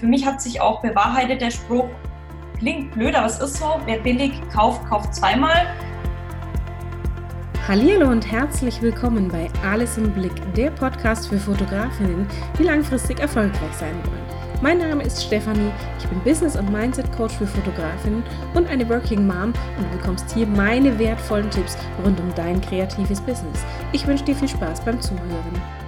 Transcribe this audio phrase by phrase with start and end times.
[0.00, 1.84] für mich hat sich auch bewahrheitet der Spruch,
[2.58, 5.66] klingt blöd, aber es ist so, wer billig kauft, kauft zweimal.
[7.68, 12.26] Hallo und herzlich willkommen bei Alles im Blick, der Podcast für Fotografinnen,
[12.58, 14.62] die langfristig erfolgreich sein wollen.
[14.62, 18.22] Mein Name ist Stefanie, ich bin Business- und Mindset-Coach für Fotografinnen
[18.54, 23.20] und eine Working Mom und du bekommst hier meine wertvollen Tipps rund um dein kreatives
[23.20, 23.64] Business.
[23.92, 25.79] Ich wünsche dir viel Spaß beim Zuhören.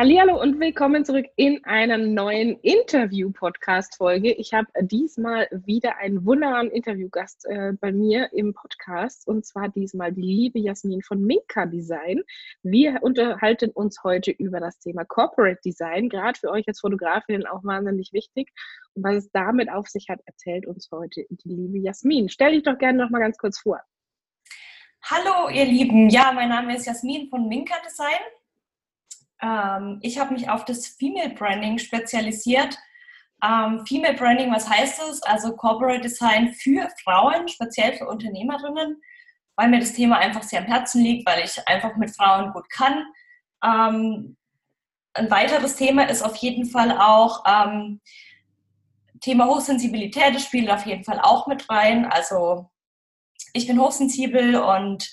[0.00, 4.30] Hallo und willkommen zurück in einer neuen Interview-Podcast-Folge.
[4.30, 10.12] Ich habe diesmal wieder einen wunderbaren Interviewgast äh, bei mir im Podcast und zwar diesmal
[10.12, 12.22] die liebe Jasmin von Minka Design.
[12.62, 17.64] Wir unterhalten uns heute über das Thema Corporate Design, gerade für euch als Fotografin auch
[17.64, 18.52] wahnsinnig wichtig.
[18.94, 22.28] Und was es damit auf sich hat, erzählt uns heute die liebe Jasmin.
[22.28, 23.80] Stell dich doch gerne noch mal ganz kurz vor.
[25.02, 26.08] Hallo, ihr Lieben.
[26.08, 28.20] Ja, mein Name ist Jasmin von Minka Design.
[29.42, 32.76] Ähm, ich habe mich auf das Female Branding spezialisiert.
[33.42, 35.22] Ähm, Female Branding, was heißt das?
[35.22, 39.00] Also Corporate Design für Frauen, speziell für Unternehmerinnen,
[39.56, 42.68] weil mir das Thema einfach sehr am Herzen liegt, weil ich einfach mit Frauen gut
[42.70, 43.04] kann.
[43.64, 44.36] Ähm,
[45.14, 48.00] ein weiteres Thema ist auf jeden Fall auch ähm,
[49.20, 50.34] Thema Hochsensibilität.
[50.34, 52.06] Das spielt auf jeden Fall auch mit rein.
[52.06, 52.70] Also
[53.52, 55.10] ich bin hochsensibel und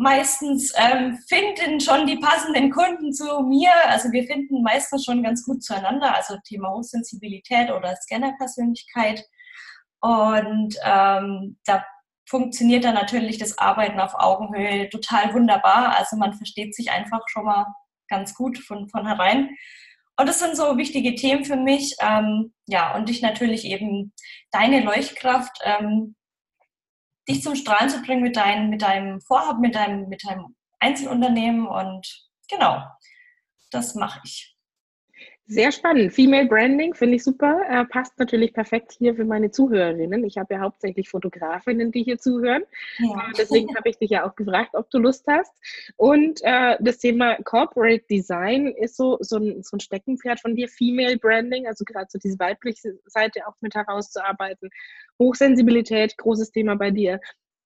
[0.00, 3.70] meistens ähm, finden schon die passenden Kunden zu mir.
[3.84, 9.22] Also wir finden meistens schon ganz gut zueinander, also Thema Hochsensibilität oder Scannerpersönlichkeit.
[10.00, 11.84] Und ähm, da
[12.26, 15.94] funktioniert dann natürlich das Arbeiten auf Augenhöhe total wunderbar.
[15.98, 17.66] Also man versteht sich einfach schon mal
[18.08, 19.50] ganz gut von, von herein.
[20.16, 21.94] Und das sind so wichtige Themen für mich.
[22.00, 24.14] Ähm, ja, und dich natürlich eben
[24.50, 26.14] deine Leuchtkraft ähm,
[27.30, 31.66] dich zum Strahlen zu bringen mit, dein, mit deinem Vorhaben, mit deinem, mit deinem Einzelunternehmen.
[31.66, 32.82] Und genau,
[33.70, 34.56] das mache ich.
[35.50, 36.12] Sehr spannend.
[36.12, 37.60] Female Branding finde ich super.
[37.68, 40.22] Äh, passt natürlich perfekt hier für meine Zuhörerinnen.
[40.22, 42.62] Ich habe ja hauptsächlich Fotografinnen, die hier zuhören.
[42.98, 43.08] Ja.
[43.08, 45.52] Äh, deswegen habe ich dich ja auch gefragt, ob du Lust hast.
[45.96, 50.68] Und äh, das Thema Corporate Design ist so, so, ein, so ein Steckenpferd von dir,
[50.68, 54.70] Female Branding, also gerade so diese weibliche Seite auch mit herauszuarbeiten.
[55.18, 57.18] Hochsensibilität, großes Thema bei dir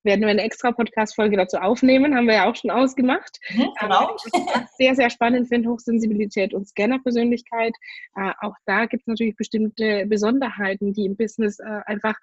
[0.04, 3.38] werden wir eine extra Podcast-Folge dazu aufnehmen, haben wir ja auch schon ausgemacht.
[3.50, 4.16] Mhm, genau.
[4.76, 7.74] sehr, sehr spannend finde, Hochsensibilität und Scanner-Persönlichkeit.
[8.16, 12.14] Äh, auch da gibt es natürlich bestimmte Besonderheiten, die im Business äh, einfach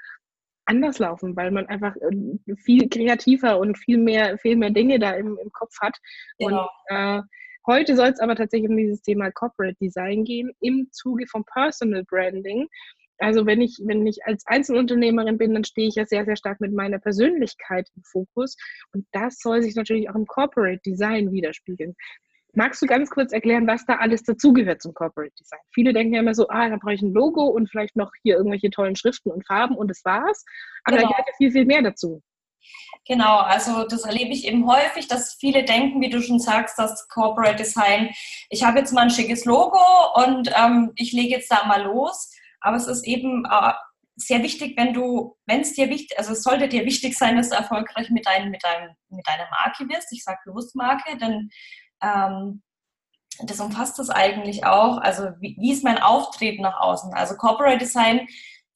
[0.65, 5.11] anders laufen, weil man einfach äh, viel kreativer und viel mehr, viel mehr Dinge da
[5.11, 5.97] im, im Kopf hat.
[6.37, 6.61] Genau.
[6.61, 7.21] Und äh,
[7.67, 12.03] heute soll es aber tatsächlich um dieses Thema Corporate Design gehen im Zuge von Personal
[12.05, 12.67] Branding.
[13.21, 16.59] Also wenn ich, wenn ich als Einzelunternehmerin bin, dann stehe ich ja sehr, sehr stark
[16.59, 18.57] mit meiner Persönlichkeit im Fokus.
[18.93, 21.95] Und das soll sich natürlich auch im Corporate Design widerspiegeln.
[22.53, 25.59] Magst du ganz kurz erklären, was da alles dazugehört zum Corporate Design?
[25.73, 28.35] Viele denken ja immer so, ah, da brauche ich ein Logo und vielleicht noch hier
[28.35, 30.43] irgendwelche tollen Schriften und Farben und das war's.
[30.83, 31.09] Aber genau.
[31.09, 32.21] da gehört ja viel, viel mehr dazu.
[33.07, 37.07] Genau, also das erlebe ich eben häufig, dass viele denken, wie du schon sagst, das
[37.07, 38.09] Corporate Design,
[38.49, 39.79] ich habe jetzt mal ein schickes Logo
[40.15, 42.31] und ähm, ich lege jetzt da mal los.
[42.61, 43.73] Aber es ist eben äh,
[44.15, 47.49] sehr wichtig, wenn du, wenn es dir wichtig, also es sollte dir wichtig sein, dass
[47.49, 50.11] du erfolgreich mit, dein, mit, dein, mit deiner Marke wirst.
[50.11, 51.49] Ich sage bewusst Marke, denn
[52.01, 52.61] ähm,
[53.43, 54.97] das umfasst das eigentlich auch.
[54.97, 57.13] Also wie, wie, ist mein Auftreten nach außen?
[57.13, 58.27] Also Corporate Design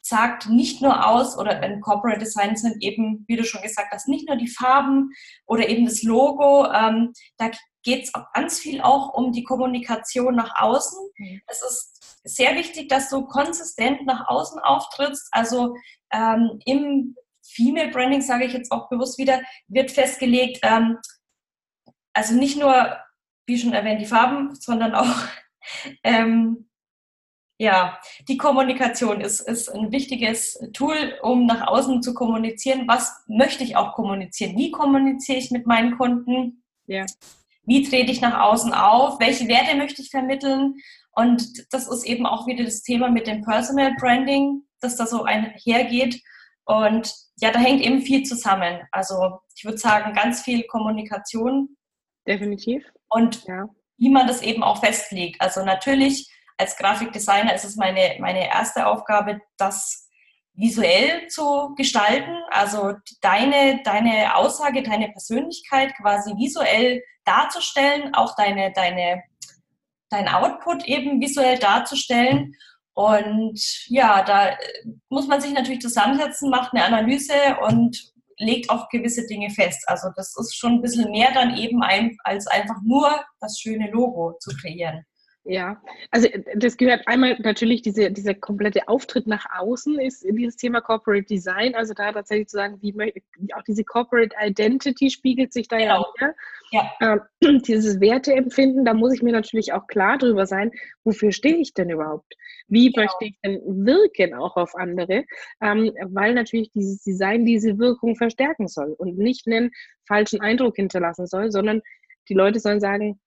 [0.02, 4.07] sagt nicht nur aus, oder wenn Corporate Design sind eben, wie du schon gesagt hast,
[4.07, 5.09] nicht nur die Farben
[5.46, 6.72] oder eben das Logo.
[6.72, 7.50] Ähm, da
[7.84, 11.00] geht es ganz viel auch um die Kommunikation nach außen.
[11.17, 11.41] Mhm.
[11.47, 11.94] Es ist
[12.25, 15.30] sehr wichtig, dass du konsistent nach außen auftrittst.
[15.31, 15.75] Also
[16.12, 20.97] ähm, im Female Branding, sage ich jetzt auch bewusst wieder, wird festgelegt, ähm,
[22.14, 22.97] also nicht nur,
[23.46, 25.16] wie schon erwähnt, die Farben, sondern auch
[26.03, 26.69] ähm,
[27.58, 27.97] ja,
[28.28, 32.88] die Kommunikation ist, ist ein wichtiges Tool, um nach außen zu kommunizieren.
[32.88, 34.58] Was möchte ich auch kommunizieren?
[34.58, 36.64] Wie kommuniziere ich mit meinen Kunden?
[36.85, 37.06] Ja.
[37.64, 39.19] Wie trete ich nach außen auf?
[39.19, 40.75] Welche Werte möchte ich vermitteln?
[41.16, 45.23] Und das ist eben auch wieder das Thema mit dem Personal Branding, dass da so
[45.23, 46.22] einhergeht.
[46.66, 48.82] Und ja, da hängt eben viel zusammen.
[48.91, 51.78] Also ich würde sagen, ganz viel Kommunikation.
[52.28, 52.84] Definitiv.
[53.09, 53.70] Und ja.
[53.97, 55.40] wie man das eben auch festlegt.
[55.41, 60.09] Also natürlich als Grafikdesigner ist es meine, meine erste Aufgabe, das
[60.53, 69.23] visuell zu gestalten, also deine, deine Aussage, deine Persönlichkeit quasi visuell darzustellen, auch deine, deine
[70.09, 72.55] dein Output eben visuell darzustellen.
[72.93, 74.57] Und ja, da äh,
[75.09, 77.34] muss man sich natürlich zusammensetzen, macht eine Analyse
[77.67, 79.84] und legt auch gewisse Dinge fest.
[79.87, 83.90] Also das ist schon ein bisschen mehr dann eben ein, als einfach nur das schöne
[83.91, 85.05] Logo zu kreieren.
[85.47, 90.82] Ja, also das gehört einmal natürlich, diese, dieser komplette Auftritt nach außen ist dieses Thema
[90.82, 92.94] Corporate Design, also da tatsächlich zu sagen, wie
[93.53, 96.02] auch diese Corporate Identity spiegelt sich da genau.
[96.02, 96.36] ja wieder.
[96.72, 97.22] Ja.
[97.42, 100.72] Ähm, dieses Werteempfinden, da muss ich mir natürlich auch klar drüber sein,
[101.03, 102.34] wofür stehe ich denn überhaupt?
[102.68, 103.03] Wie genau.
[103.06, 105.26] möchte ich denn wirken auch auf andere?
[105.62, 109.70] Ähm, weil natürlich dieses Design diese Wirkung verstärken soll und nicht einen
[110.08, 111.84] falschen Eindruck hinterlassen soll, sondern
[112.30, 113.20] die Leute sollen sagen,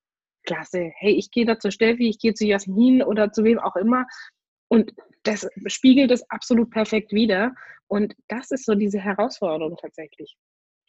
[0.48, 3.76] klasse, hey, ich gehe da zur Steffi, ich gehe zu Jasmin oder zu wem auch
[3.76, 4.06] immer.
[4.68, 7.52] Und das spiegelt es absolut perfekt wider.
[7.86, 10.36] Und das ist so diese Herausforderung tatsächlich.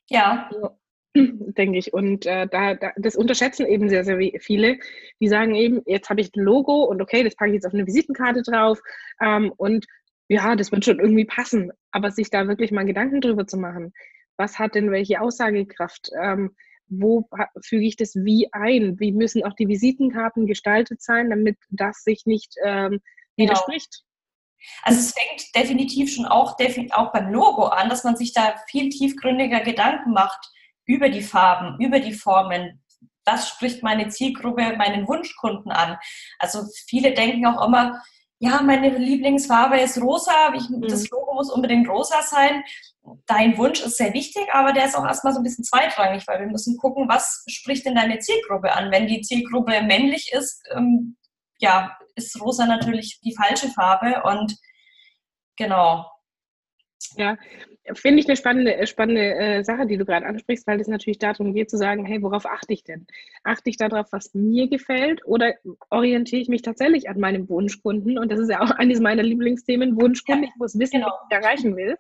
[0.09, 0.50] Ja.
[0.51, 0.69] So,
[1.15, 1.94] denke ich.
[1.94, 4.79] Und äh, da, da, das unterschätzen eben sehr, sehr viele.
[5.19, 7.73] Die sagen eben, jetzt habe ich ein Logo und okay, das packe ich jetzt auf
[7.73, 8.79] eine Visitenkarte drauf.
[9.21, 9.85] Ähm, und
[10.29, 11.71] ja, das wird schon irgendwie passen.
[11.91, 13.91] Aber sich da wirklich mal Gedanken drüber zu machen,
[14.38, 16.11] was hat denn welche Aussagekraft?
[16.21, 16.56] Ähm,
[16.89, 17.27] wo
[17.62, 19.00] füge ich das wie ein?
[19.00, 23.01] Wie müssen auch die Visitenkarten gestaltet sein, damit das sich nicht ähm, genau.
[23.38, 23.91] widerspricht?
[23.91, 24.09] Genau.
[24.83, 26.57] Also es fängt definitiv schon auch,
[26.91, 30.51] auch beim Logo an, dass man sich da viel tiefgründiger Gedanken macht
[30.86, 32.83] über die Farben, über die Formen.
[33.24, 35.97] Das spricht meine Zielgruppe, meinen Wunschkunden an.
[36.39, 38.01] Also viele denken auch immer,
[38.39, 40.81] ja, meine Lieblingsfarbe ist rosa, ich, mhm.
[40.88, 42.63] das Logo muss unbedingt rosa sein
[43.25, 46.39] dein Wunsch ist sehr wichtig, aber der ist auch erstmal so ein bisschen zweitrangig, weil
[46.39, 48.91] wir müssen gucken, was spricht denn deine Zielgruppe an?
[48.91, 51.18] Wenn die Zielgruppe männlich ist, ähm,
[51.59, 54.56] ja, ist rosa natürlich die falsche Farbe und
[55.57, 56.06] genau.
[57.18, 57.38] Ja,
[57.94, 61.54] finde ich eine spannende, spannende äh, Sache, die du gerade ansprichst, weil es natürlich darum
[61.54, 63.07] geht zu sagen, hey, worauf achte ich denn?
[63.44, 65.54] Achte ich darauf, was mir gefällt oder
[65.90, 68.19] orientiere ich mich tatsächlich an meinem Wunschkunden?
[68.19, 70.44] Und das ist ja auch eines meiner Lieblingsthemen, Wunschkunden.
[70.44, 71.07] Ja, ich muss wissen, genau.
[71.07, 71.98] was ich erreichen will.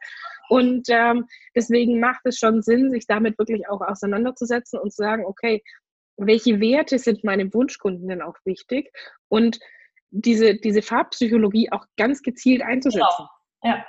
[0.49, 1.25] Und ähm,
[1.55, 5.63] deswegen macht es schon Sinn, sich damit wirklich auch auseinanderzusetzen und zu sagen, okay,
[6.17, 8.91] welche Werte sind meinem Wunschkunden denn auch wichtig?
[9.29, 9.59] Und
[10.11, 13.07] diese, diese Farbpsychologie auch ganz gezielt einzusetzen.
[13.17, 13.29] Genau.
[13.63, 13.85] Ja.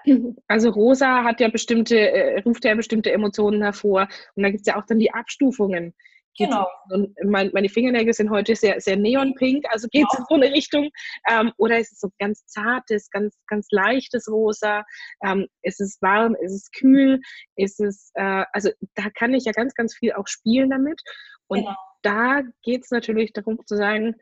[0.49, 4.09] Also rosa hat ja bestimmte, äh, ruft ja bestimmte Emotionen hervor.
[4.35, 5.95] Und da gibt es ja auch dann die Abstufungen.
[6.39, 6.67] Genau.
[6.91, 10.27] Und mein, meine Fingernägel sind heute sehr, sehr neonpink, also geht es genau.
[10.31, 10.91] in so eine Richtung.
[11.31, 14.85] Ähm, oder ist es so ganz zartes, ganz, ganz leichtes Rosa?
[15.25, 16.35] Ähm, ist es warm?
[16.41, 17.21] Ist es kühl?
[17.57, 21.01] Ist es, äh, also da kann ich ja ganz, ganz viel auch spielen damit.
[21.49, 21.77] Und genau.
[22.03, 24.15] da geht es natürlich darum zu sagen,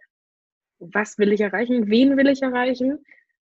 [0.81, 1.89] was will ich erreichen?
[1.89, 3.05] Wen will ich erreichen?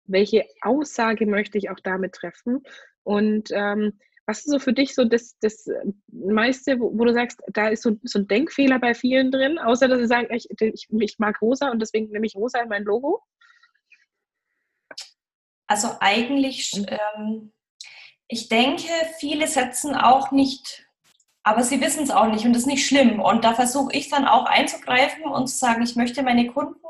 [0.06, 2.62] Welche Aussage möchte ich auch damit treffen?
[3.02, 7.12] Und ähm, was ist so für dich so das, das äh, meiste, wo, wo, du
[7.12, 10.48] sagst, da ist so, so ein Denkfehler bei vielen drin, außer dass sie sagen, ich,
[10.60, 13.22] ich, ich mag rosa und deswegen nehme ich rosa in mein Logo?
[15.66, 16.86] Also eigentlich, mhm.
[16.88, 17.52] ähm,
[18.28, 20.86] ich denke, viele setzen auch nicht,
[21.42, 23.20] aber sie wissen es auch nicht und das ist nicht schlimm.
[23.20, 26.80] Und da versuche ich dann auch einzugreifen und zu sagen, ich möchte meine Kunden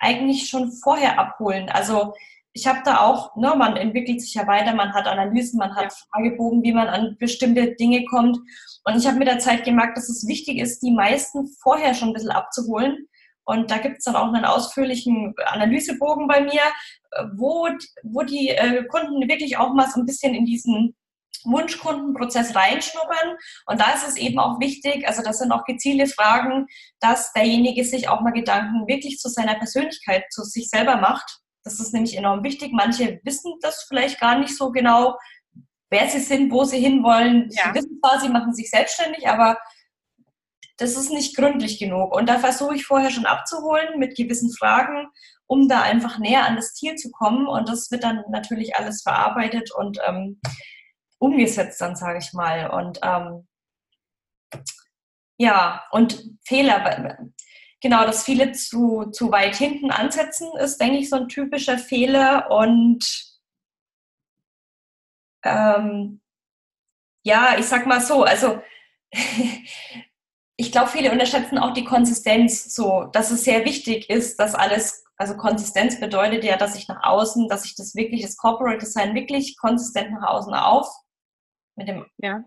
[0.00, 1.68] eigentlich schon vorher abholen.
[1.68, 2.14] Also
[2.56, 5.92] ich habe da auch, ne, man entwickelt sich ja weiter, man hat Analysen, man hat
[5.92, 8.38] Fragebogen, wie man an bestimmte Dinge kommt.
[8.84, 12.10] Und ich habe mit der Zeit gemerkt, dass es wichtig ist, die meisten vorher schon
[12.10, 13.08] ein bisschen abzuholen.
[13.44, 16.62] Und da gibt es dann auch einen ausführlichen Analysebogen bei mir,
[17.36, 17.68] wo,
[18.04, 20.94] wo die äh, Kunden wirklich auch mal so ein bisschen in diesen
[21.42, 23.36] Wunschkundenprozess reinschnuppern.
[23.66, 26.66] Und da ist es eben auch wichtig, also das sind auch gezielte Fragen,
[27.00, 31.80] dass derjenige sich auch mal Gedanken wirklich zu seiner Persönlichkeit, zu sich selber macht das
[31.80, 32.72] ist nämlich enorm wichtig.
[32.72, 35.18] Manche wissen das vielleicht gar nicht so genau,
[35.90, 37.48] wer sie sind, wo sie hinwollen.
[37.50, 37.64] Ja.
[37.68, 39.58] Sie wissen zwar, sie machen sich selbstständig, aber
[40.76, 42.14] das ist nicht gründlich genug.
[42.14, 45.08] Und da versuche ich vorher schon abzuholen mit gewissen Fragen,
[45.46, 47.46] um da einfach näher an das Ziel zu kommen.
[47.46, 50.40] Und das wird dann natürlich alles verarbeitet und ähm,
[51.18, 52.70] umgesetzt, dann sage ich mal.
[52.70, 53.46] Und ähm,
[55.38, 56.80] ja, und Fehler
[57.84, 62.50] genau, dass viele zu, zu weit hinten ansetzen, ist, denke ich, so ein typischer Fehler.
[62.50, 63.30] Und
[65.44, 66.22] ähm,
[67.26, 68.62] ja, ich sag mal so, also
[70.56, 75.04] ich glaube, viele unterschätzen auch die Konsistenz so, dass es sehr wichtig ist, dass alles,
[75.18, 79.14] also Konsistenz bedeutet ja, dass ich nach außen, dass ich das wirklich, das Corporate Design
[79.14, 80.88] wirklich konsistent nach außen auf,
[81.76, 82.44] mit dem, ja,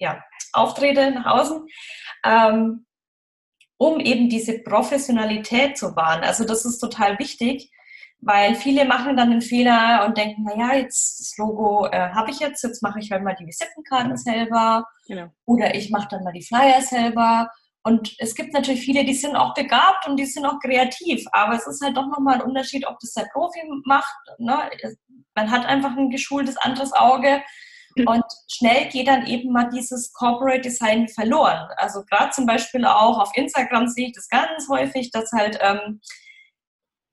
[0.00, 1.68] ja auftrete nach außen.
[2.24, 2.86] Ähm,
[3.80, 6.22] um eben diese Professionalität zu wahren.
[6.22, 7.70] Also das ist total wichtig,
[8.20, 12.40] weil viele machen dann den Fehler und denken, naja, jetzt das Logo äh, habe ich
[12.40, 15.28] jetzt, jetzt mache ich halt mal die Visitenkarten selber genau.
[15.46, 17.48] oder ich mache dann mal die Flyer selber.
[17.82, 21.54] Und es gibt natürlich viele, die sind auch begabt und die sind auch kreativ, aber
[21.54, 24.14] es ist halt doch nochmal ein Unterschied, ob das der Profi macht.
[24.36, 24.58] Ne?
[25.34, 27.40] Man hat einfach ein geschultes anderes Auge
[27.96, 31.68] und schnell geht dann eben mal dieses Corporate Design verloren.
[31.76, 36.00] Also gerade zum Beispiel auch auf Instagram sehe ich das ganz häufig, dass halt ähm,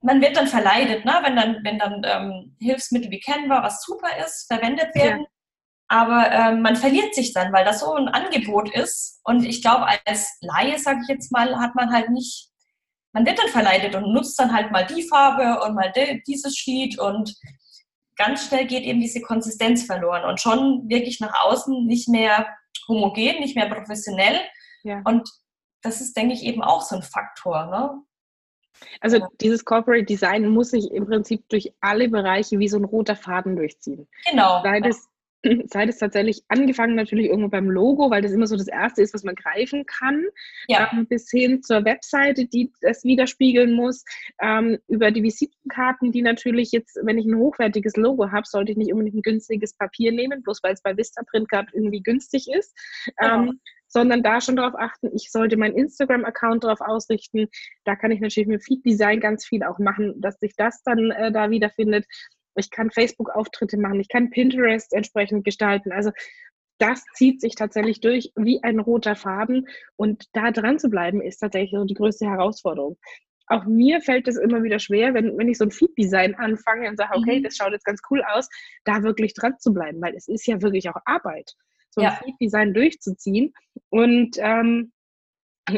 [0.02, 1.20] man wird dann verleitet, ne?
[1.24, 5.22] wenn dann, wenn dann ähm, Hilfsmittel wie Canva, was super ist, verwendet werden.
[5.22, 5.28] Ja.
[5.90, 9.22] Aber ähm, man verliert sich dann, weil das so ein Angebot ist.
[9.24, 12.50] Und ich glaube, als Laie, sage ich jetzt mal, hat man halt nicht,
[13.14, 16.56] man wird dann verleitet und nutzt dann halt mal die Farbe und mal de, dieses
[16.56, 17.34] Sheet und
[18.18, 22.48] ganz schnell geht eben diese Konsistenz verloren und schon wirklich nach außen nicht mehr
[22.88, 24.40] homogen, nicht mehr professionell.
[24.84, 25.02] Ja.
[25.06, 25.30] Und
[25.82, 27.68] das ist, denke ich, eben auch so ein Faktor.
[27.68, 28.02] Ne?
[29.02, 33.16] Also dieses Corporate Design muss sich im Prinzip durch alle Bereiche wie so ein roter
[33.16, 34.08] Faden durchziehen.
[34.30, 34.62] Genau.
[34.64, 35.08] Sei das,
[35.68, 39.14] sei das tatsächlich angefangen natürlich irgendwo beim Logo, weil das immer so das Erste ist,
[39.14, 40.26] was man greifen kann,
[40.68, 40.90] ja.
[40.92, 44.04] ähm, bis hin zur Webseite, die das widerspiegeln muss,
[44.42, 48.78] ähm, über die Visitenkarten, die natürlich jetzt, wenn ich ein hochwertiges Logo habe, sollte ich
[48.78, 52.48] nicht unbedingt ein günstiges Papier nehmen, bloß weil es bei Vista Print gerade irgendwie günstig
[52.50, 52.76] ist.
[53.18, 53.50] Genau.
[53.50, 57.48] Ähm, sondern da schon darauf achten, ich sollte meinen Instagram-Account darauf ausrichten.
[57.86, 61.32] Da kann ich natürlich mit Feed-Design ganz viel auch machen, dass sich das dann äh,
[61.32, 62.06] da wiederfindet.
[62.58, 65.92] Ich kann Facebook-Auftritte machen, ich kann Pinterest entsprechend gestalten.
[65.92, 66.12] Also
[66.80, 71.40] das zieht sich tatsächlich durch wie ein roter Faden und da dran zu bleiben ist
[71.40, 72.98] tatsächlich so die größte Herausforderung.
[73.48, 76.98] Auch mir fällt es immer wieder schwer, wenn, wenn ich so ein Feed-Design anfange und
[76.98, 77.44] sage, okay, mhm.
[77.44, 78.50] das schaut jetzt ganz cool aus,
[78.84, 81.54] da wirklich dran zu bleiben, weil es ist ja wirklich auch Arbeit
[81.98, 82.34] so ein ja.
[82.40, 83.54] Design durchzuziehen.
[83.90, 84.92] Und ähm,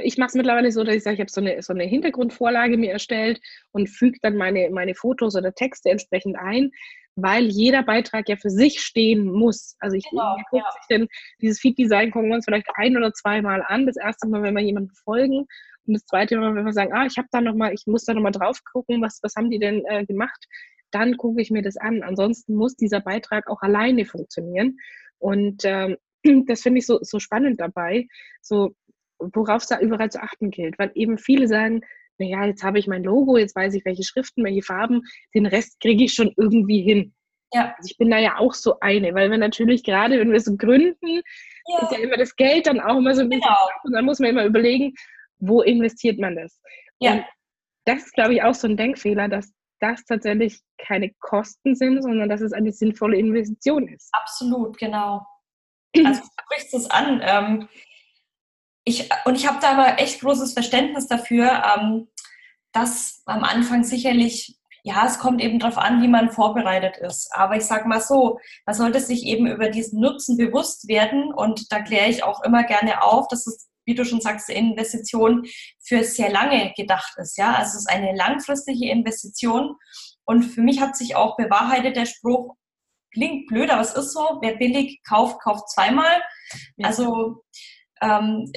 [0.04, 2.78] ich mache es mittlerweile so, dass ich sage, ich habe so eine, so eine Hintergrundvorlage
[2.78, 3.42] mir erstellt
[3.72, 6.72] und füge dann meine, meine Fotos oder Texte entsprechend ein,
[7.16, 9.76] weil jeder Beitrag ja für sich stehen muss.
[9.80, 10.72] Also ich genau, gucke ja.
[10.72, 11.08] sich denn
[11.42, 13.86] dieses Feed-Design gucken wir uns vielleicht ein oder zweimal an.
[13.86, 15.48] Das erste Mal, wenn wir jemanden folgen
[15.86, 18.06] und das zweite Mal, wenn wir sagen, ah, ich habe da noch mal, ich muss
[18.06, 20.46] da noch mal drauf gucken, was, was haben die denn äh, gemacht,
[20.92, 22.04] dann gucke ich mir das an.
[22.04, 24.78] Ansonsten muss dieser Beitrag auch alleine funktionieren.
[25.18, 25.98] Und ähm,
[26.48, 28.08] das finde ich so, so spannend dabei,
[28.42, 28.76] so
[29.20, 31.82] worauf es da überall zu achten gilt, weil eben viele sagen,
[32.18, 35.80] naja, jetzt habe ich mein Logo, jetzt weiß ich, welche Schriften, welche Farben, den Rest
[35.80, 37.14] kriege ich schon irgendwie hin.
[37.54, 37.74] Ja.
[37.78, 40.56] Also ich bin da ja auch so eine, weil wir natürlich gerade, wenn wir so
[40.56, 41.22] gründen,
[41.66, 41.80] ja.
[41.82, 43.70] ist ja immer das Geld dann auch immer so ein bisschen genau.
[43.84, 44.94] und dann muss man immer überlegen,
[45.40, 46.60] wo investiert man das?
[47.00, 47.14] Ja.
[47.14, 47.26] Und
[47.86, 52.30] das ist, glaube ich, auch so ein Denkfehler, dass das tatsächlich keine Kosten sind, sondern
[52.30, 54.10] dass es eine sinnvolle Investition ist.
[54.12, 55.26] Absolut, genau.
[56.06, 57.22] Also du sprichst es an.
[57.24, 57.68] Ähm,
[58.90, 62.08] ich, und ich habe da aber echt großes Verständnis dafür, ähm,
[62.72, 67.30] dass am Anfang sicherlich, ja, es kommt eben darauf an, wie man vorbereitet ist.
[67.34, 71.72] Aber ich sage mal so, man sollte sich eben über diesen Nutzen bewusst werden und
[71.72, 75.46] da kläre ich auch immer gerne auf, dass es, wie du schon sagst, eine Investition
[75.80, 77.38] für sehr lange gedacht ist.
[77.38, 79.76] Ja, also es ist eine langfristige Investition.
[80.26, 82.56] Und für mich hat sich auch bewahrheitet der Spruch,
[83.14, 86.22] klingt blöd, aber es ist so, wer billig kauft, kauft zweimal.
[86.82, 87.44] Also
[88.02, 88.52] ähm,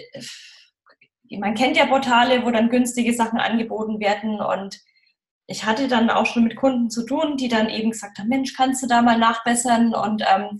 [1.39, 4.81] man kennt ja Portale, wo dann günstige Sachen angeboten werden und
[5.47, 8.55] ich hatte dann auch schon mit Kunden zu tun, die dann eben gesagt haben, Mensch,
[8.55, 10.59] kannst du da mal nachbessern und ähm,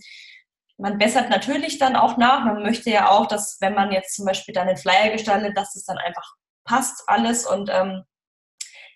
[0.77, 2.43] man bessert natürlich dann auch nach.
[2.43, 5.75] Man möchte ja auch, dass wenn man jetzt zum Beispiel dann den Flyer gestaltet, dass
[5.75, 6.35] es dann einfach
[6.65, 8.03] passt alles und ähm,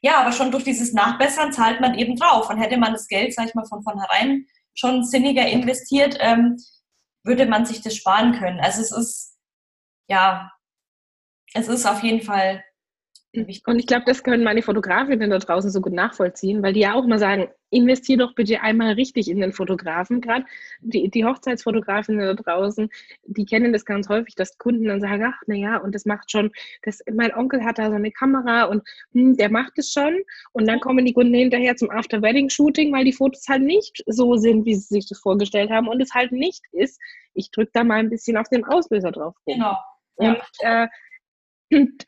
[0.01, 2.50] ja, aber schon durch dieses Nachbessern zahlt man eben drauf.
[2.50, 6.58] Und hätte man das Geld, sag ich mal, von vornherein schon sinniger investiert, ähm,
[7.24, 8.60] würde man sich das sparen können.
[8.60, 9.37] Also es ist,
[10.08, 10.52] ja,
[11.54, 12.64] es ist auf jeden Fall
[13.66, 16.94] und ich glaube, das können meine Fotografinnen da draußen so gut nachvollziehen, weil die ja
[16.94, 20.22] auch mal sagen, investier doch bitte einmal richtig in den Fotografen.
[20.22, 20.46] Gerade
[20.80, 22.90] die, die Hochzeitsfotografinnen da draußen,
[23.26, 26.52] die kennen das ganz häufig, dass Kunden dann sagen, ach naja, und das macht schon,
[26.84, 30.16] das, mein Onkel hat da so eine Kamera und hm, der macht es schon.
[30.54, 34.66] Und dann kommen die Kunden hinterher zum After-Wedding-Shooting, weil die Fotos halt nicht so sind,
[34.66, 37.00] wie sie sich das vorgestellt haben und es halt nicht ist.
[37.34, 39.36] Ich drücke da mal ein bisschen auf den Auslöser drauf.
[39.46, 39.76] Genau.
[40.18, 40.88] Und äh,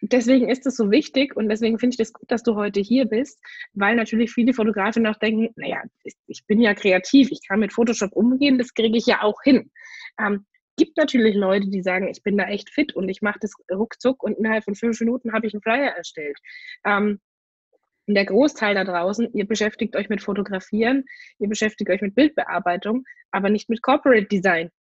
[0.02, 3.06] deswegen ist es so wichtig und deswegen finde ich das gut, dass du heute hier
[3.06, 3.40] bist,
[3.74, 5.82] weil natürlich viele Fotografen auch denken, naja,
[6.28, 9.72] ich bin ja kreativ, ich kann mit Photoshop umgehen, das kriege ich ja auch hin.
[10.20, 10.46] Ähm,
[10.78, 14.24] gibt natürlich Leute, die sagen, ich bin da echt fit und ich mache das ruckzuck
[14.24, 16.38] und innerhalb von fünf Minuten habe ich einen Flyer erstellt.
[16.86, 17.20] Ähm,
[18.08, 21.04] und der Großteil da draußen, ihr beschäftigt euch mit Fotografieren,
[21.38, 24.72] ihr beschäftigt euch mit Bildbearbeitung, aber nicht mit Corporate Design.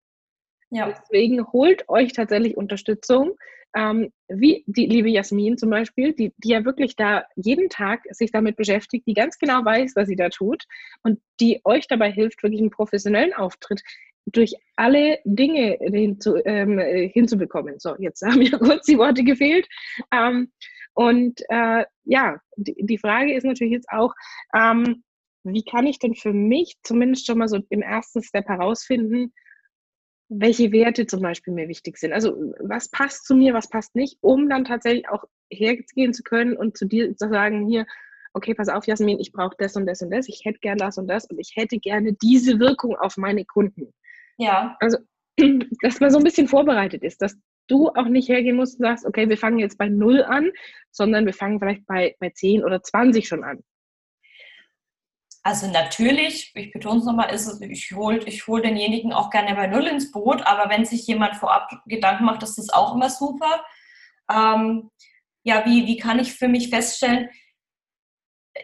[0.71, 0.89] Ja.
[0.89, 3.37] Deswegen holt euch tatsächlich Unterstützung
[3.75, 8.31] ähm, wie die liebe Jasmin zum Beispiel, die, die ja wirklich da jeden Tag sich
[8.33, 10.65] damit beschäftigt, die ganz genau weiß, was sie da tut
[11.03, 13.83] und die euch dabei hilft, wirklich einen professionellen Auftritt
[14.27, 17.79] durch alle Dinge hinzu, ähm, hinzubekommen.
[17.79, 19.67] So, jetzt haben mir kurz die Worte gefehlt.
[20.13, 20.53] Ähm,
[20.95, 24.13] und äh, ja, die, die, Frage ist natürlich jetzt auch,
[24.55, 25.05] ähm,
[25.45, 29.33] wie kann ich denn für mich zumindest schon mal so im ersten Step herausfinden,
[30.29, 32.13] welche Werte zum Beispiel mir wichtig sind.
[32.13, 36.57] Also was passt zu mir, was passt nicht, um dann tatsächlich auch hergehen zu können
[36.57, 37.87] und zu dir zu sagen, hier,
[38.35, 40.99] okay, pass auf, Jasmin, ich brauche das und das und das, ich hätte gern das
[40.99, 43.93] und das und ich hätte gerne diese Wirkung auf meine Kunden.
[44.37, 44.77] Ja.
[44.81, 44.99] Also,
[45.83, 47.37] dass man so ein bisschen vorbereitet ist, dass
[47.69, 50.51] du auch nicht hergehen musst und sagst, okay, wir fangen jetzt bei null an,
[50.91, 53.63] sondern wir fangen vielleicht bei, bei 10 oder 20 schon an.
[55.43, 59.67] Also natürlich, ich betone es nochmal, ist ich hole ich hol denjenigen auch gerne bei
[59.67, 63.65] Null ins Boot, aber wenn sich jemand vorab Gedanken macht, ist das auch immer super.
[64.31, 64.91] Ähm,
[65.45, 67.31] ja, wie, wie kann ich für mich feststellen,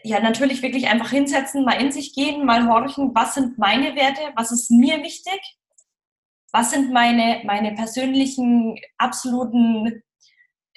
[0.03, 4.21] ja, natürlich wirklich einfach hinsetzen, mal in sich gehen, mal horchen, was sind meine Werte,
[4.35, 5.41] was ist mir wichtig,
[6.53, 10.03] was sind meine, meine persönlichen absoluten,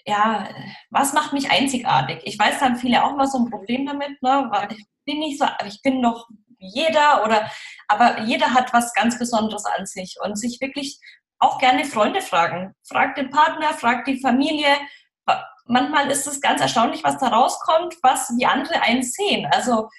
[0.07, 0.47] ja,
[0.89, 2.21] was macht mich einzigartig?
[2.23, 5.19] Ich weiß, da haben viele auch mal so ein Problem damit, ne, weil ich bin
[5.19, 6.27] nicht so, ich bin doch
[6.59, 7.51] jeder oder,
[7.87, 10.99] aber jeder hat was ganz Besonderes an sich und sich wirklich
[11.39, 12.73] auch gerne Freunde fragen.
[12.87, 14.69] Frag den Partner, frag die Familie,
[15.65, 19.45] manchmal ist es ganz erstaunlich, was da rauskommt, was wie andere einen sehen.
[19.51, 19.89] Also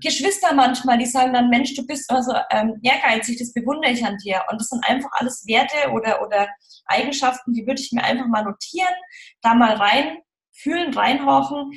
[0.00, 4.16] Geschwister manchmal, die sagen dann, Mensch, du bist also ähm, ehrgeizig, das bewundere ich an
[4.18, 4.42] dir.
[4.50, 6.48] Und das sind einfach alles Werte oder, oder
[6.86, 8.94] Eigenschaften, die würde ich mir einfach mal notieren,
[9.42, 10.18] da mal rein
[10.52, 11.72] fühlen, reinhorchen.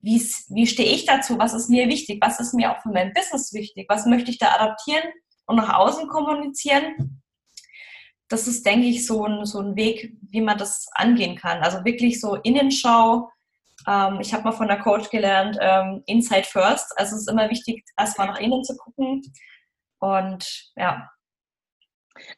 [0.00, 1.38] Wie, wie stehe ich dazu?
[1.38, 2.18] Was ist mir wichtig?
[2.20, 3.86] Was ist mir auch für mein Business wichtig?
[3.88, 5.04] Was möchte ich da adaptieren
[5.46, 7.22] und nach außen kommunizieren?
[8.28, 11.62] das ist, denke ich, so ein, so ein Weg, wie man das angehen kann.
[11.62, 13.30] Also wirklich so Innenschau.
[13.86, 16.92] Ähm, ich habe mal von der Coach gelernt, ähm, Inside First.
[16.96, 19.22] Also es ist immer wichtig, erstmal nach innen zu gucken.
[19.98, 21.10] Und ja.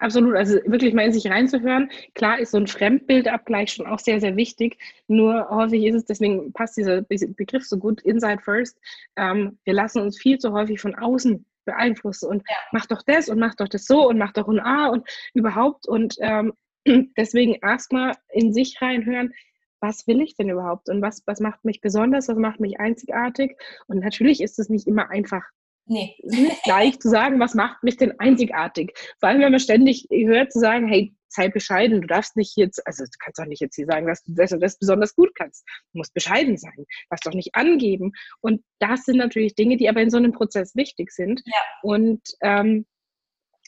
[0.01, 1.89] Absolut, also wirklich mal in sich reinzuhören.
[2.15, 4.77] Klar ist so ein Fremdbildabgleich schon auch sehr, sehr wichtig.
[5.07, 8.79] Nur häufig ist es, deswegen passt dieser Begriff so gut, Inside First.
[9.17, 12.57] Ähm, wir lassen uns viel zu häufig von außen beeinflusse und ja.
[12.73, 15.87] mach doch das und mach doch das so und mach doch ein A und überhaupt.
[15.87, 16.53] Und ähm,
[17.17, 19.33] deswegen erstmal in sich reinhören,
[19.81, 23.57] was will ich denn überhaupt und was, was macht mich besonders, was macht mich einzigartig.
[23.87, 25.43] Und natürlich ist es nicht immer einfach.
[25.87, 26.17] Nee.
[26.23, 28.93] Nicht leicht zu sagen, was macht mich denn einzigartig.
[29.21, 32.01] Vor allem, wenn man ständig hört, zu sagen, hey, sei bescheiden.
[32.01, 34.53] Du darfst nicht jetzt, also du kannst doch nicht jetzt hier sagen, dass du das
[34.53, 35.65] und das besonders gut kannst.
[35.93, 36.87] Du musst bescheiden sein.
[37.11, 38.13] Darfst doch nicht angeben.
[38.41, 41.43] Und das sind natürlich Dinge, die aber in so einem Prozess wichtig sind.
[41.45, 41.61] Ja.
[41.83, 42.87] Und ähm,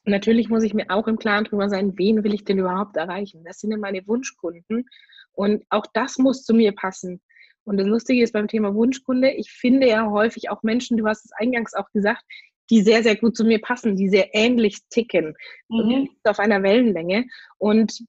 [0.04, 3.44] natürlich muss ich mir auch im Klaren darüber sein, wen will ich denn überhaupt erreichen?
[3.44, 4.88] Das sind ja meine Wunschkunden.
[5.32, 7.20] Und auch das muss zu mir passen.
[7.64, 11.26] Und das Lustige ist beim Thema Wunschkunde, ich finde ja häufig auch Menschen, du hast
[11.26, 12.22] es eingangs auch gesagt,
[12.70, 15.34] die sehr, sehr gut zu mir passen, die sehr ähnlich ticken,
[15.68, 16.08] mhm.
[16.24, 17.26] auf einer Wellenlänge.
[17.58, 18.04] Und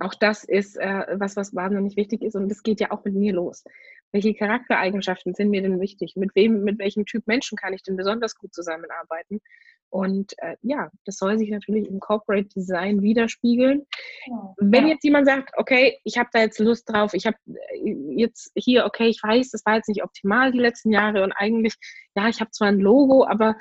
[0.00, 2.34] auch das ist äh, was, was wahnsinnig wichtig ist.
[2.34, 3.64] Und das geht ja auch mit mir los.
[4.12, 6.14] Welche Charaktereigenschaften sind mir denn wichtig?
[6.16, 9.40] Mit wem, mit welchem Typ Menschen kann ich denn besonders gut zusammenarbeiten?
[9.90, 13.86] Und äh, ja, das soll sich natürlich im Corporate Design widerspiegeln.
[14.26, 14.54] Ja.
[14.58, 18.52] Wenn jetzt jemand sagt, okay, ich habe da jetzt Lust drauf, ich habe äh, jetzt
[18.54, 21.74] hier, okay, ich weiß, das war jetzt nicht optimal die letzten Jahre und eigentlich,
[22.14, 23.56] ja, ich habe zwar ein Logo, aber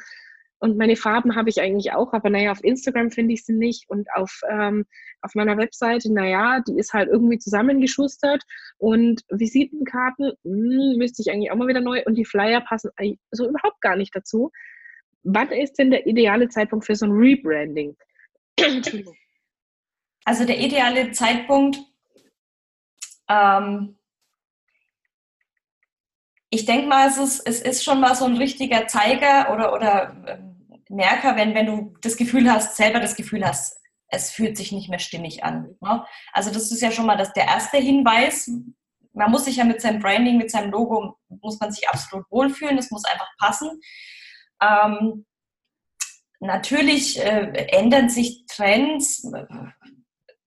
[0.60, 3.88] und meine Farben habe ich eigentlich auch, aber naja, auf Instagram finde ich sie nicht
[3.90, 4.86] und auf, ähm,
[5.22, 8.44] auf meiner Webseite, naja, die ist halt irgendwie zusammengeschustert
[8.78, 12.90] und Visitenkarten mh, hm, müsste ich eigentlich auch mal wieder neu und die Flyer passen
[13.32, 14.52] so überhaupt gar nicht dazu
[15.24, 17.96] wann ist denn der ideale Zeitpunkt für so ein Rebranding?
[20.26, 21.80] Also der ideale Zeitpunkt,
[23.30, 23.98] ähm,
[26.50, 30.24] ich denke mal, es ist, es ist schon mal so ein richtiger Zeiger oder, oder
[30.28, 34.72] ähm, Merker, wenn, wenn du das Gefühl hast, selber das Gefühl hast, es fühlt sich
[34.72, 35.76] nicht mehr stimmig an.
[35.82, 36.06] Ne?
[36.34, 38.50] Also das ist ja schon mal das, der erste Hinweis.
[39.14, 42.78] Man muss sich ja mit seinem Branding, mit seinem Logo, muss man sich absolut wohlfühlen,
[42.78, 43.80] es muss einfach passen.
[44.62, 45.26] Ähm,
[46.40, 49.30] natürlich äh, ändern sich Trends,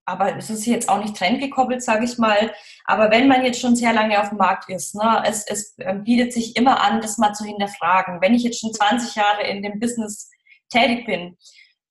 [0.05, 2.51] aber es ist jetzt auch nicht trendgekoppelt, sage ich mal.
[2.85, 6.03] Aber wenn man jetzt schon sehr lange auf dem Markt ist, ne, es, es ähm,
[6.03, 8.21] bietet sich immer an, das mal zu hinterfragen.
[8.21, 10.29] Wenn ich jetzt schon 20 Jahre in dem Business
[10.69, 11.37] tätig bin,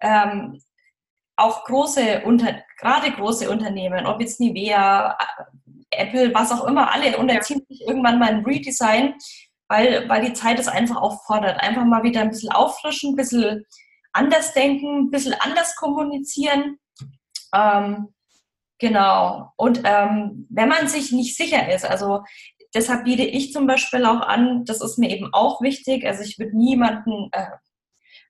[0.01, 0.61] ähm,
[1.37, 5.17] auch große, unter, gerade große Unternehmen, ob jetzt Nivea,
[5.91, 9.15] Apple, was auch immer, alle unterziehen sich irgendwann mal ein Redesign
[9.71, 11.61] weil, weil die Zeit es einfach auch fordert.
[11.61, 13.65] Einfach mal wieder ein bisschen auffrischen, ein bisschen
[14.13, 16.77] anders denken, ein bisschen anders kommunizieren.
[17.55, 18.09] Ähm,
[18.81, 19.53] genau.
[19.57, 22.25] Und ähm, wenn man sich nicht sicher ist, also
[22.75, 26.37] deshalb biete ich zum Beispiel auch an, das ist mir eben auch wichtig, also ich
[26.41, 27.47] würde niemanden äh,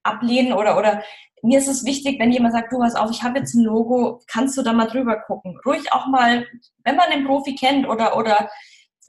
[0.02, 1.02] ablehnen oder, oder
[1.42, 4.20] mir ist es wichtig, wenn jemand sagt, du pass auf, ich habe jetzt ein Logo,
[4.26, 5.58] kannst du da mal drüber gucken.
[5.64, 6.46] Ruhig auch mal,
[6.84, 8.50] wenn man den Profi kennt oder, oder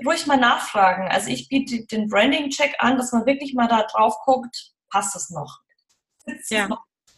[0.06, 1.08] ruhig mal nachfragen.
[1.10, 5.30] Also ich biete den Branding-Check an, dass man wirklich mal da drauf guckt, passt es
[5.30, 5.60] noch?
[6.50, 6.68] Ja.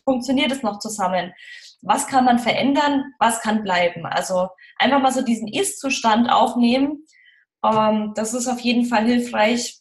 [0.06, 1.34] Funktioniert es noch zusammen?
[1.82, 3.14] Was kann man verändern?
[3.20, 4.06] Was kann bleiben?
[4.06, 7.06] Also einfach mal so diesen Ist-Zustand aufnehmen.
[7.64, 9.80] Ähm, das ist auf jeden Fall hilfreich.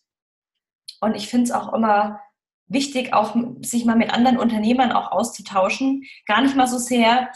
[1.00, 2.20] Und ich finde es auch immer
[2.66, 6.04] wichtig, auch sich mal mit anderen Unternehmern auch auszutauschen.
[6.26, 7.30] Gar nicht mal so sehr,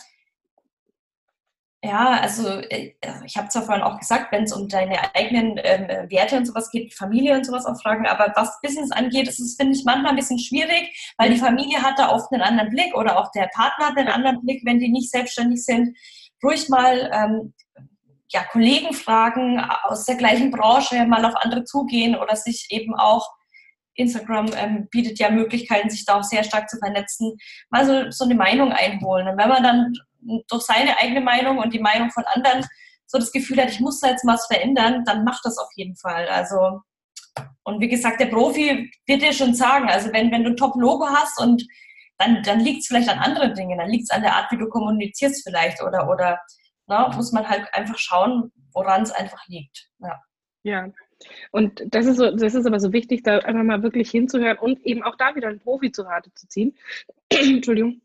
[1.87, 2.95] ja, also äh,
[3.25, 6.71] ich habe zwar vorhin auch gesagt, wenn es um deine eigenen ähm, Werte und sowas
[6.71, 10.11] geht, Familie und sowas auch fragen, aber was Business angeht, ist es, finde ich, manchmal
[10.11, 13.49] ein bisschen schwierig, weil die Familie hat da oft einen anderen Blick oder auch der
[13.55, 15.97] Partner hat einen anderen Blick, wenn die nicht selbstständig sind.
[16.43, 17.55] Ruhig mal ähm,
[18.29, 23.31] ja, Kollegen fragen aus der gleichen Branche, mal auf andere zugehen oder sich eben auch
[23.95, 27.37] Instagram ähm, bietet ja Möglichkeiten, sich da auch sehr stark zu vernetzen,
[27.71, 29.29] mal so, so eine Meinung einholen.
[29.29, 29.95] Und wenn man dann
[30.49, 32.65] durch seine eigene Meinung und die Meinung von anderen
[33.07, 35.69] so das Gefühl hat, ich muss da jetzt mal was verändern, dann macht das auf
[35.77, 36.29] jeden Fall.
[36.29, 36.81] Also,
[37.65, 41.07] und wie gesagt, der Profi wird dir schon sagen, also wenn, wenn du ein Top-Logo
[41.07, 41.67] hast und
[42.19, 44.57] dann, dann liegt es vielleicht an anderen Dingen, dann liegt es an der Art, wie
[44.57, 46.41] du kommunizierst vielleicht oder, oder
[46.87, 49.89] na, muss man halt einfach schauen, woran es einfach liegt.
[49.99, 50.21] Ja.
[50.63, 50.89] ja.
[51.51, 54.85] Und das ist, so, das ist aber so wichtig, da einfach mal wirklich hinzuhören und
[54.85, 56.77] eben auch da wieder einen Profi zu Rate zu ziehen.
[57.31, 58.01] Entschuldigung.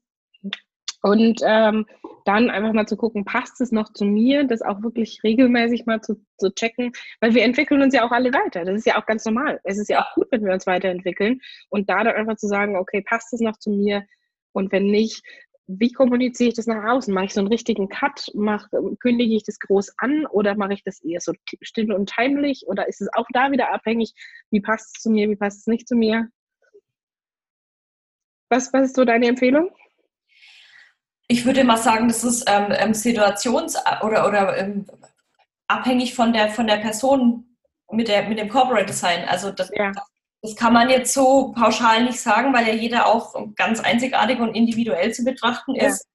[1.01, 1.85] Und ähm,
[2.25, 6.01] dann einfach mal zu gucken, passt es noch zu mir, das auch wirklich regelmäßig mal
[6.01, 8.65] zu, zu checken, weil wir entwickeln uns ja auch alle weiter.
[8.65, 9.59] Das ist ja auch ganz normal.
[9.63, 11.41] Es ist ja auch gut, wenn wir uns weiterentwickeln.
[11.69, 14.05] Und da dann einfach zu sagen, okay, passt es noch zu mir?
[14.53, 15.23] Und wenn nicht,
[15.67, 17.13] wie kommuniziere ich das nach außen?
[17.13, 18.27] Mache ich so einen richtigen Cut?
[18.33, 18.67] Mach,
[18.99, 22.65] kündige ich das groß an oder mache ich das eher so still und heimlich?
[22.67, 24.13] Oder ist es auch da wieder abhängig,
[24.49, 26.27] wie passt es zu mir, wie passt es nicht zu mir?
[28.49, 29.71] Was, was ist so deine Empfehlung?
[31.31, 34.85] Ich würde mal sagen, das ist ähm, ähm situations- oder, oder ähm,
[35.69, 37.57] abhängig von der, von der Person
[37.89, 39.23] mit, der, mit dem Corporate Design.
[39.29, 39.93] Also das, ja.
[40.41, 44.55] das kann man jetzt so pauschal nicht sagen, weil ja jeder auch ganz einzigartig und
[44.55, 46.05] individuell zu betrachten ist.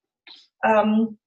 [0.63, 0.83] Ja.
[0.83, 1.19] Ähm,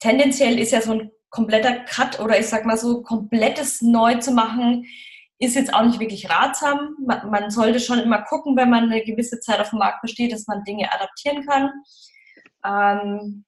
[0.00, 4.32] tendenziell ist ja so ein kompletter Cut oder ich sag mal so komplettes Neu zu
[4.32, 4.86] machen,
[5.38, 6.96] ist jetzt auch nicht wirklich ratsam.
[7.04, 10.32] Man, man sollte schon immer gucken, wenn man eine gewisse Zeit auf dem Markt besteht,
[10.32, 11.70] dass man Dinge adaptieren kann.
[12.64, 13.44] Ähm,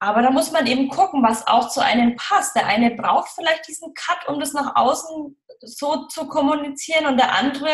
[0.00, 2.54] aber da muss man eben gucken, was auch zu einem passt.
[2.54, 7.36] Der eine braucht vielleicht diesen Cut, um das nach außen so zu kommunizieren und der
[7.36, 7.70] andere,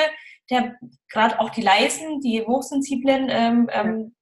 [0.51, 0.75] der
[1.11, 4.17] gerade auch die leisen, die hochsensiblen ähm, ähm,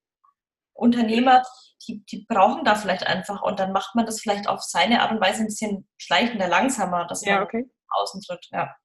[0.73, 1.43] Unternehmer,
[1.87, 5.11] die, die brauchen da vielleicht einfach und dann macht man das vielleicht auf seine Art
[5.11, 7.69] und Weise ein bisschen schleichender, langsamer, dass man ja, okay.
[7.89, 8.45] außen tritt.
[8.51, 8.75] Ja.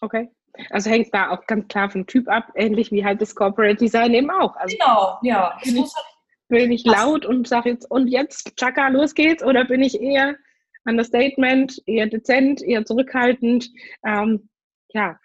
[0.00, 0.30] Okay.
[0.70, 4.14] Also hängt da auch ganz klar vom Typ ab, ähnlich wie halt das Corporate Design
[4.14, 4.56] eben auch.
[4.56, 5.58] Also genau, ja.
[5.62, 6.06] Es muss halt
[6.50, 9.42] bin ich laut und sage jetzt, und jetzt, Chaka, los geht's?
[9.42, 10.36] Oder bin ich eher
[10.84, 13.70] Understatement, eher dezent, eher zurückhaltend?
[14.04, 14.50] Ähm,
[14.92, 15.18] ja.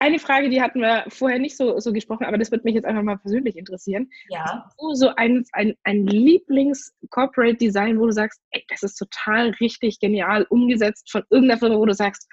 [0.00, 2.84] Eine Frage, die hatten wir vorher nicht so, so gesprochen, aber das wird mich jetzt
[2.84, 4.08] einfach mal persönlich interessieren.
[4.28, 4.70] Ja.
[4.78, 10.46] So, so ein, ein, ein Lieblings-Corporate-Design, wo du sagst, ey, das ist total richtig genial
[10.50, 12.28] umgesetzt von irgendeiner Firma, wo du sagst,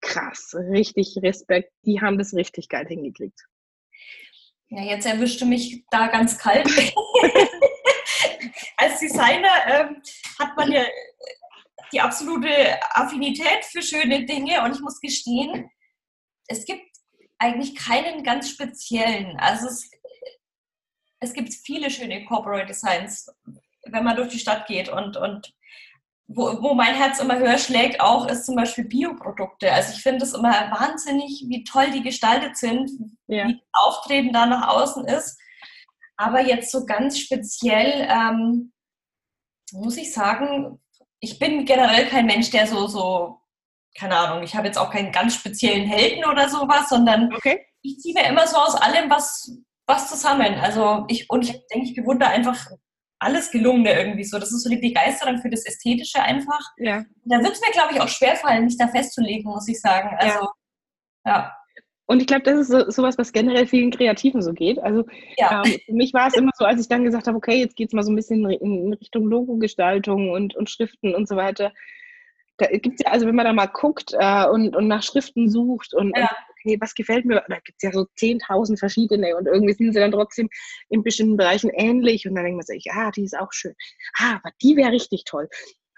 [0.00, 3.40] krass, richtig Respekt, die haben das richtig geil hingekriegt.
[4.76, 6.66] Ja, jetzt erwischte mich da ganz kalt.
[8.76, 10.02] Als Designer ähm,
[10.40, 10.82] hat man ja
[11.92, 15.70] die absolute Affinität für schöne Dinge und ich muss gestehen,
[16.48, 16.82] es gibt
[17.38, 19.38] eigentlich keinen ganz speziellen.
[19.38, 19.88] Also es,
[21.20, 23.32] es gibt viele schöne Corporate Designs,
[23.84, 25.54] wenn man durch die Stadt geht und, und
[26.26, 29.72] wo, wo mein Herz immer höher schlägt, auch ist zum Beispiel Bioprodukte.
[29.72, 32.90] Also ich finde es immer wahnsinnig, wie toll die gestaltet sind,
[33.26, 33.46] ja.
[33.46, 35.38] wie das Auftreten da nach außen ist.
[36.16, 38.72] Aber jetzt so ganz speziell, ähm,
[39.72, 40.80] muss ich sagen,
[41.20, 43.40] ich bin generell kein Mensch, der so, so,
[43.98, 47.66] keine Ahnung, ich habe jetzt auch keinen ganz speziellen Helden oder sowas, sondern okay.
[47.82, 49.56] ich ziehe mir immer so aus allem was,
[49.86, 50.54] was zusammen.
[50.60, 52.66] Also ich, und ich denke, ich bewundere einfach
[53.24, 54.38] alles Gelungene irgendwie so.
[54.38, 56.60] Das ist so die Begeisterung für das Ästhetische einfach.
[56.76, 57.04] Ja.
[57.24, 60.16] Da wird es mir, glaube ich, auch schwerfallen, mich da festzulegen, muss ich sagen.
[60.18, 60.48] Also,
[61.24, 61.32] ja.
[61.32, 61.56] ja.
[62.06, 64.78] Und ich glaube, das ist so, sowas, was generell vielen Kreativen so geht.
[64.78, 65.04] Also
[65.38, 65.62] ja.
[65.64, 67.88] ähm, für mich war es immer so, als ich dann gesagt habe, okay, jetzt geht
[67.88, 71.72] es mal so ein bisschen in Richtung Logogestaltung und, und Schriften und so weiter.
[72.58, 75.94] Da gibt's ja, also wenn man da mal guckt äh, und, und nach Schriften sucht
[75.94, 76.24] und, ja.
[76.24, 76.30] und
[76.64, 77.42] okay, was gefällt mir?
[77.48, 80.48] Da gibt es ja so 10.000 verschiedene und irgendwie sind sie dann trotzdem
[80.88, 83.74] in bestimmten Bereichen ähnlich und dann denkt man sich, ja, die ist auch schön.
[84.18, 85.48] Ah, aber die wäre richtig toll.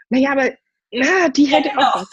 [0.09, 0.51] Naja, aber
[0.93, 1.89] na, die hätte ja, genau.
[1.89, 2.05] auch.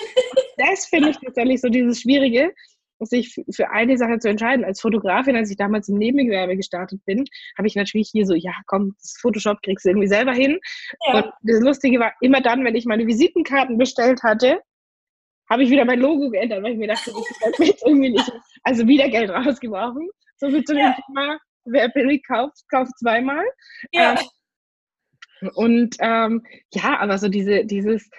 [0.58, 2.54] Das finde ich tatsächlich so dieses Schwierige,
[3.00, 4.64] sich für eine Sache zu entscheiden.
[4.64, 7.26] Als Fotografin, als ich damals im Nebengewerbe gestartet bin,
[7.58, 10.60] habe ich natürlich hier so, ja, komm, das Photoshop kriegst du irgendwie selber hin.
[11.08, 11.16] Ja.
[11.16, 14.62] Und das Lustige war, immer dann, wenn ich meine Visitenkarten bestellt hatte,
[15.50, 18.32] habe ich wieder mein Logo geändert, weil ich mir dachte, das ist jetzt irgendwie nicht.
[18.64, 20.10] Also wieder Geld rausgeworfen.
[20.38, 20.94] So viel zu dem.
[21.08, 23.44] Thema, wer billig kauft, kauft zweimal.
[23.92, 24.20] Ja.
[25.42, 28.10] Ähm, und ähm, ja, aber so diese, dieses,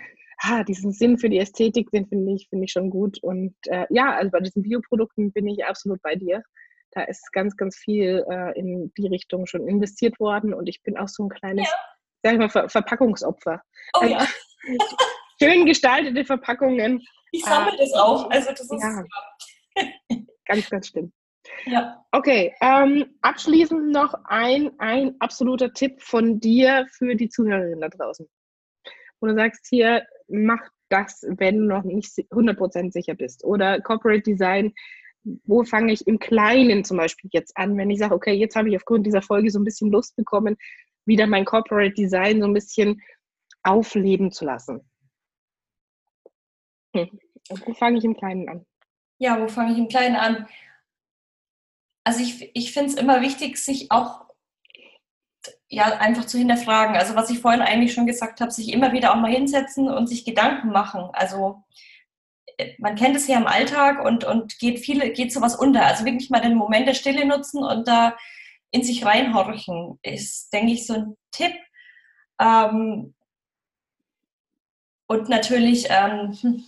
[0.42, 3.18] ha, diesen Sinn für die Ästhetik, den finde ich, finde ich schon gut.
[3.22, 6.42] Und äh, ja, also bei diesen Bioprodukten bin ich absolut bei dir.
[6.92, 10.96] Da ist ganz, ganz viel äh, in die Richtung schon investiert worden und ich bin
[10.96, 11.74] auch so ein kleines, ja.
[12.22, 13.60] sag ich mal, Ver Verpackungsopfer.
[13.94, 14.26] Oh, also, ja.
[15.44, 17.02] schön gestaltete Verpackungen.
[17.32, 18.30] Ich sammle äh, das auch.
[18.30, 19.04] Also das ist ja.
[20.46, 21.12] ganz, ganz schlimm.
[21.66, 22.04] Ja.
[22.12, 28.26] Okay, ähm, abschließend noch ein, ein absoluter Tipp von dir für die Zuhörerinnen da draußen.
[29.20, 33.44] Wo du sagst, hier, mach das, wenn du noch nicht 100% sicher bist.
[33.44, 34.72] Oder Corporate Design,
[35.44, 38.68] wo fange ich im Kleinen zum Beispiel jetzt an, wenn ich sage, okay, jetzt habe
[38.68, 40.56] ich aufgrund dieser Folge so ein bisschen Lust bekommen,
[41.06, 43.00] wieder mein Corporate Design so ein bisschen
[43.62, 44.80] aufleben zu lassen.
[46.94, 47.18] Hm.
[47.66, 48.66] Wo fange ich im Kleinen an?
[49.18, 50.48] Ja, wo fange ich im Kleinen an?
[52.04, 54.24] Also ich, ich finde es immer wichtig, sich auch
[55.68, 56.96] ja, einfach zu hinterfragen.
[56.96, 60.06] Also was ich vorhin eigentlich schon gesagt habe, sich immer wieder auch mal hinsetzen und
[60.06, 61.08] sich Gedanken machen.
[61.12, 61.62] Also
[62.58, 65.86] äh, man kennt es ja im Alltag und, und geht viele, geht sowas unter.
[65.86, 68.16] Also wirklich mal den Moment der Stille nutzen und da
[68.70, 71.52] in sich reinhorchen, ist, denke ich, so ein Tipp.
[72.40, 73.14] Ähm,
[75.06, 76.64] und natürlich, ähm, hm,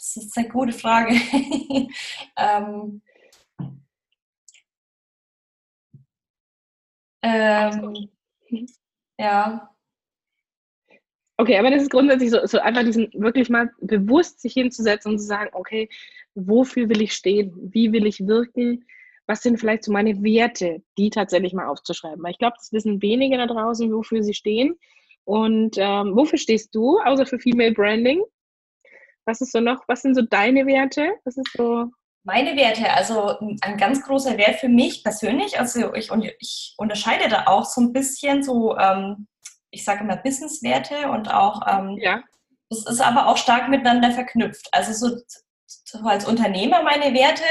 [0.00, 1.14] das ist eine gute Frage.
[2.38, 3.02] ähm,
[7.22, 8.08] ähm,
[9.18, 9.70] ja.
[11.36, 15.18] Okay, aber das ist grundsätzlich so, so einfach diesen wirklich mal bewusst sich hinzusetzen und
[15.18, 15.88] zu sagen, okay,
[16.34, 17.52] wofür will ich stehen?
[17.72, 18.86] Wie will ich wirken?
[19.26, 22.22] Was sind vielleicht so meine Werte, die tatsächlich mal aufzuschreiben?
[22.22, 24.78] Weil ich glaube, das wissen wenige da draußen, wofür sie stehen.
[25.24, 28.22] Und ähm, wofür stehst du, außer für Female Branding?
[29.30, 31.12] Was ist so noch, was sind so deine Werte?
[31.24, 31.86] Was ist so
[32.22, 37.46] meine Werte, also ein ganz großer Wert für mich persönlich, also ich, ich unterscheide da
[37.46, 39.26] auch so ein bisschen so ähm,
[39.70, 42.22] ich sage immer Businesswerte und auch, ähm, ja.
[42.68, 44.68] das ist aber auch stark miteinander verknüpft.
[44.72, 45.16] Also so,
[45.66, 47.44] so als Unternehmer meine Werte,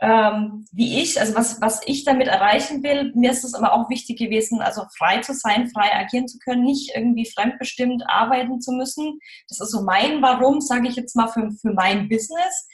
[0.00, 3.90] ähm, wie ich, also was, was ich damit erreichen will, mir ist es immer auch
[3.90, 8.72] wichtig gewesen, also frei zu sein, frei agieren zu können, nicht irgendwie fremdbestimmt arbeiten zu
[8.72, 9.18] müssen.
[9.48, 12.68] Das ist so mein Warum, sage ich jetzt mal, für, für mein Business.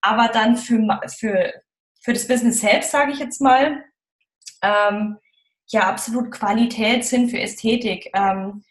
[0.00, 1.52] Aber dann für, für,
[2.00, 3.84] für das Business selbst, sage ich jetzt mal,
[4.62, 5.18] ähm,
[5.68, 8.10] ja absolut Qualität sind für Ästhetik.
[8.14, 8.64] Ähm,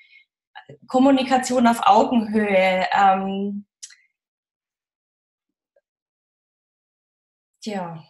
[0.88, 2.88] Kommunikation auf Augenhöhe.
[2.92, 3.66] Ähm,
[7.64, 8.04] ja.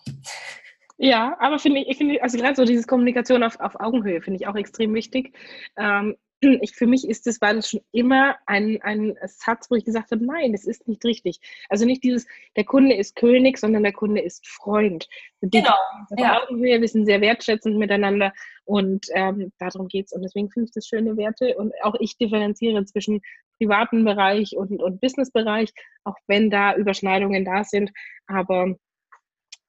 [1.02, 4.38] Ja, aber finde ich, ich finde, also gerade so dieses Kommunikation auf, auf Augenhöhe finde
[4.42, 5.34] ich auch extrem wichtig.
[5.78, 6.18] Ähm,
[6.62, 10.12] ich, für mich ist das, war das schon immer ein, ein Satz, wo ich gesagt
[10.12, 11.40] habe, nein, das ist nicht richtig.
[11.70, 15.08] Also nicht dieses, der Kunde ist König, sondern der Kunde ist Freund.
[15.42, 15.76] Genau.
[16.18, 16.42] Ja.
[16.50, 18.34] Wir sind sehr wertschätzend miteinander
[18.66, 20.12] und ähm, darum geht es.
[20.12, 21.56] Und deswegen finde ich das schöne Werte.
[21.58, 23.22] Und auch ich differenziere zwischen
[23.58, 25.72] privaten Bereich und, und Businessbereich,
[26.04, 27.92] auch wenn da Überschneidungen da sind.
[28.28, 28.76] Aber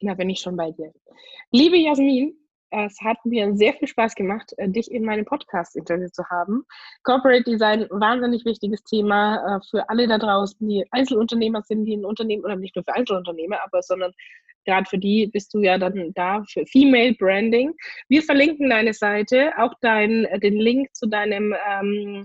[0.01, 0.93] da bin ich schon bei dir.
[1.53, 2.35] Liebe Jasmin,
[2.71, 6.65] es hat mir sehr viel Spaß gemacht, äh, dich in meinem Podcast-Interview zu haben.
[7.03, 12.05] Corporate Design, wahnsinnig wichtiges Thema äh, für alle da draußen, die Einzelunternehmer sind, die ein
[12.05, 14.13] Unternehmen, oder nicht nur für Einzelunternehmer, aber sondern
[14.65, 17.75] gerade für die bist du ja dann da für Female Branding.
[18.09, 22.23] Wir verlinken deine Seite, auch dein, äh, den Link zu deinem ähm,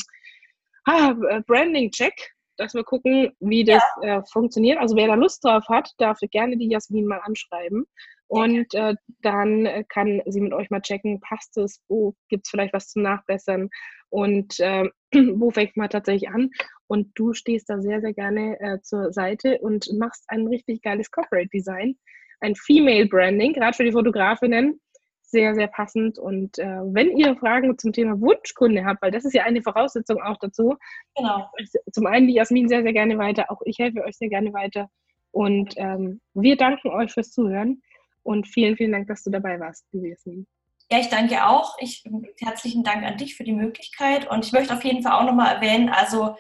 [0.85, 1.13] ah,
[1.47, 4.19] Branding-Check, dass wir gucken, wie das ja.
[4.19, 4.79] äh, funktioniert.
[4.79, 7.85] Also wer da Lust drauf hat, darf gerne die Jasmin mal anschreiben.
[8.27, 12.49] Und äh, dann äh, kann sie mit euch mal checken, passt es, wo gibt es
[12.49, 13.69] vielleicht was zum Nachbessern
[14.09, 14.89] und äh,
[15.35, 16.49] wo fängt man tatsächlich an.
[16.87, 21.11] Und du stehst da sehr, sehr gerne äh, zur Seite und machst ein richtig geiles
[21.11, 21.97] Corporate Design,
[22.41, 24.79] ein Female Branding, gerade für die Fotografinnen.
[25.27, 26.19] Sehr, sehr passend.
[26.19, 30.21] Und äh, wenn ihr Fragen zum Thema Wunschkunde habt, weil das ist ja eine Voraussetzung
[30.21, 30.75] auch dazu,
[31.15, 31.49] genau.
[31.91, 34.89] zum einen die Jasmin sehr, sehr gerne weiter, auch ich helfe euch sehr gerne weiter.
[35.31, 37.81] Und ähm, wir danken euch fürs Zuhören.
[38.23, 40.47] Und vielen, vielen Dank, dass du dabei warst, liebe Jasmin.
[40.91, 41.75] Ja, ich danke auch.
[41.79, 42.03] Ich,
[42.39, 44.29] herzlichen Dank an dich für die Möglichkeit.
[44.29, 46.35] Und ich möchte auf jeden Fall auch nochmal erwähnen, also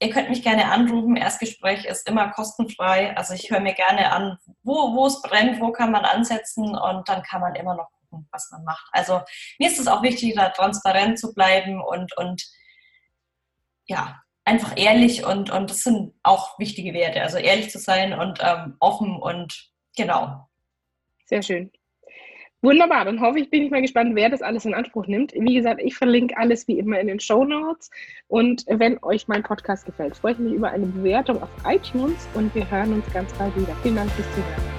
[0.00, 1.16] ihr könnt mich gerne anrufen.
[1.16, 3.16] Erstgespräch ist immer kostenfrei.
[3.16, 7.08] Also ich höre mir gerne an, wo, wo es brennt, wo kann man ansetzen und
[7.08, 8.88] dann kann man immer noch gucken, was man macht.
[8.92, 9.20] Also
[9.58, 12.44] mir ist es auch wichtig, da transparent zu bleiben und, und
[13.86, 17.22] ja, einfach ehrlich und, und das sind auch wichtige Werte.
[17.22, 20.48] Also ehrlich zu sein und ähm, offen und genau.
[21.26, 21.70] Sehr schön.
[22.62, 25.32] Wunderbar, dann hoffe ich, bin ich mal gespannt, wer das alles in Anspruch nimmt.
[25.34, 27.90] Wie gesagt, ich verlinke alles wie immer in den Show Notes.
[28.28, 32.52] Und wenn euch mein Podcast gefällt, freue ich mich über eine Bewertung auf iTunes und
[32.54, 33.76] wir hören uns ganz bald wieder.
[33.82, 34.75] Vielen Dank fürs Zuhören.